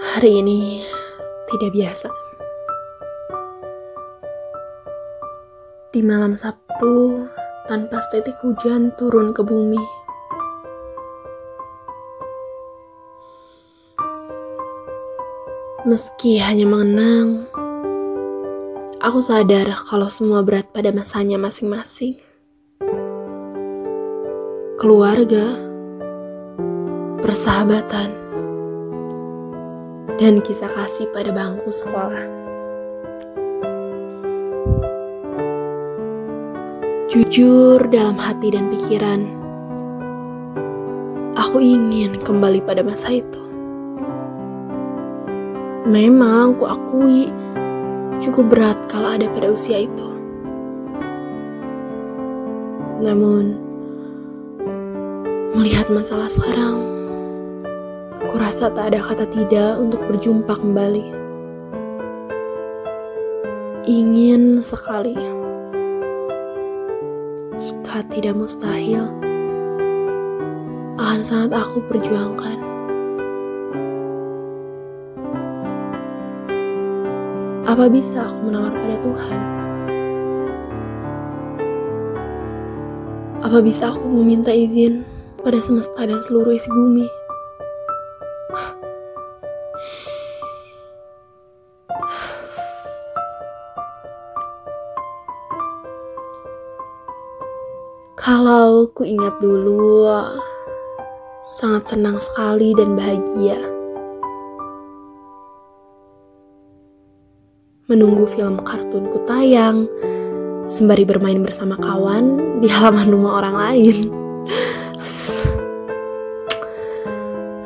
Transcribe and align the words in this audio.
Hari 0.00 0.40
ini 0.40 0.80
tidak 1.52 1.76
biasa. 1.76 2.08
Di 5.92 6.00
malam 6.00 6.40
Sabtu, 6.40 7.28
tanpa 7.68 8.00
setetik 8.08 8.32
hujan 8.40 8.96
turun 8.96 9.36
ke 9.36 9.44
bumi. 9.44 9.84
Meski 15.84 16.40
hanya 16.40 16.64
mengenang, 16.64 17.44
aku 19.04 19.20
sadar 19.20 19.68
kalau 19.84 20.08
semua 20.08 20.40
berat 20.40 20.72
pada 20.72 20.96
masanya 20.96 21.36
masing-masing. 21.36 22.16
Keluarga, 24.80 25.60
persahabatan, 27.20 28.19
dan 30.16 30.42
kisah 30.42 30.72
kasih 30.72 31.06
pada 31.14 31.30
bangku 31.30 31.70
sekolah. 31.70 32.26
Jujur 37.10 37.90
dalam 37.90 38.14
hati 38.14 38.54
dan 38.54 38.70
pikiran, 38.70 39.20
aku 41.34 41.58
ingin 41.58 42.22
kembali 42.22 42.62
pada 42.62 42.86
masa 42.86 43.10
itu. 43.10 43.42
Memang 45.90 46.54
ku 46.54 46.70
akui 46.70 47.34
cukup 48.22 48.54
berat 48.54 48.78
kalau 48.86 49.18
ada 49.18 49.26
pada 49.26 49.50
usia 49.50 49.82
itu. 49.90 50.06
Namun, 53.00 53.56
melihat 55.56 55.88
masalah 55.88 56.28
sekarang, 56.28 56.99
Kurasa 58.20 58.68
tak 58.68 58.92
ada 58.92 59.00
kata 59.00 59.24
tidak 59.32 59.80
untuk 59.80 60.04
berjumpa 60.04 60.52
kembali. 60.52 61.08
Ingin 63.88 64.60
sekali. 64.60 65.16
Jika 67.56 68.04
tidak 68.12 68.36
mustahil, 68.36 69.08
akan 71.00 71.20
sangat 71.24 71.64
aku 71.64 71.80
perjuangkan. 71.88 72.60
Apa 77.64 77.88
bisa 77.88 78.28
aku 78.28 78.38
menawar 78.52 78.76
pada 78.76 78.96
Tuhan? 79.00 79.40
Apa 83.40 83.58
bisa 83.64 83.88
aku 83.88 84.04
meminta 84.12 84.52
izin 84.52 85.08
pada 85.40 85.56
semesta 85.56 86.04
dan 86.04 86.20
seluruh 86.20 86.52
isi 86.52 86.68
bumi? 86.68 87.19
Kalau 98.20 98.92
ku 98.92 99.00
ingat 99.00 99.40
dulu, 99.40 100.04
sangat 101.56 101.96
senang 101.96 102.20
sekali 102.20 102.76
dan 102.76 102.92
bahagia. 102.92 103.56
Menunggu 107.88 108.28
film 108.28 108.60
kartunku 108.60 109.24
tayang, 109.24 109.88
sembari 110.68 111.08
bermain 111.08 111.40
bersama 111.40 111.80
kawan 111.80 112.60
di 112.60 112.68
halaman 112.68 113.08
rumah 113.08 113.40
orang 113.40 113.56
lain. 113.56 113.96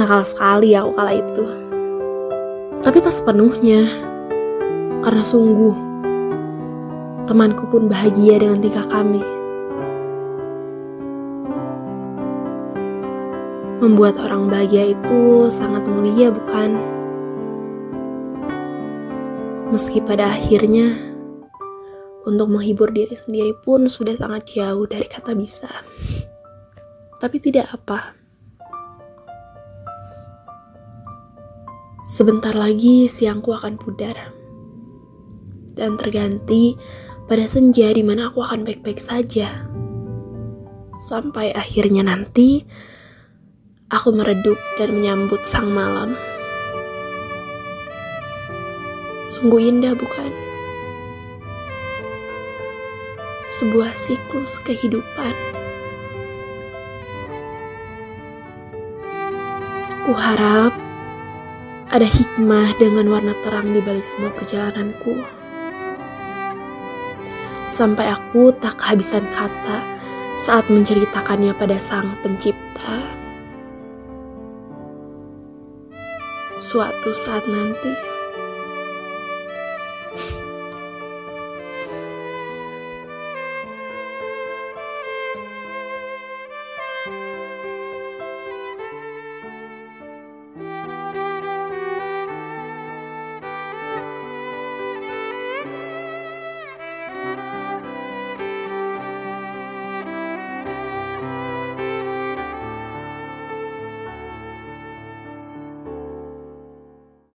Nakal 0.00 0.24
sekali 0.24 0.72
aku 0.72 0.96
kala 0.96 1.12
itu. 1.12 1.67
Tapi 2.78 2.98
tak 3.02 3.14
sepenuhnya, 3.14 3.84
karena 5.02 5.22
sungguh 5.22 5.74
temanku 7.28 7.68
pun 7.68 7.86
bahagia 7.86 8.40
dengan 8.40 8.58
tingkah 8.64 8.86
kami. 8.88 9.20
Membuat 13.78 14.18
orang 14.18 14.50
bahagia 14.50 14.90
itu 14.96 15.46
sangat 15.52 15.86
mulia, 15.86 16.34
bukan? 16.34 16.74
Meski 19.70 20.00
pada 20.00 20.32
akhirnya, 20.34 20.96
untuk 22.26 22.48
menghibur 22.52 22.90
diri 22.90 23.16
sendiri 23.16 23.54
pun 23.62 23.88
sudah 23.88 24.18
sangat 24.18 24.44
jauh 24.52 24.84
dari 24.84 25.06
kata 25.06 25.32
bisa. 25.32 25.70
Tapi 27.16 27.36
tidak 27.40 27.70
apa. 27.72 28.17
Sebentar 32.08 32.56
lagi 32.56 33.04
siangku 33.04 33.52
akan 33.52 33.76
pudar. 33.76 34.32
Dan 35.76 36.00
terganti 36.00 36.72
pada 37.28 37.44
senja 37.44 37.92
di 37.92 38.00
mana 38.00 38.32
aku 38.32 38.40
akan 38.40 38.64
baik-baik 38.64 38.96
saja. 38.96 39.68
Sampai 41.04 41.52
akhirnya 41.52 42.08
nanti 42.08 42.64
aku 43.92 44.16
meredup 44.16 44.56
dan 44.80 44.96
menyambut 44.96 45.44
sang 45.44 45.68
malam. 45.68 46.16
Sungguh 49.28 49.68
indah, 49.68 49.92
bukan? 49.92 50.32
Sebuah 53.52 53.92
siklus 53.92 54.56
kehidupan. 54.64 55.36
Kuharap 60.08 60.87
ada 61.88 62.04
hikmah 62.04 62.76
dengan 62.76 63.08
warna 63.08 63.32
terang 63.44 63.72
di 63.72 63.80
balik 63.80 64.04
semua 64.04 64.32
perjalananku. 64.32 65.24
Sampai 67.68 68.08
aku 68.08 68.52
tak 68.56 68.80
kehabisan 68.80 69.24
kata 69.32 69.84
saat 70.40 70.68
menceritakannya 70.72 71.52
pada 71.56 71.76
sang 71.76 72.16
pencipta. 72.24 73.18
suatu 76.58 77.14
saat 77.14 77.46
nanti. 77.46 78.17